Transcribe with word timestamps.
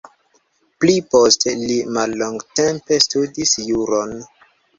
Pli 0.85 0.95
poste 1.15 1.53
li 1.63 1.75
mallongtempe 1.99 2.99
studis 3.09 3.55
juron. 3.69 4.19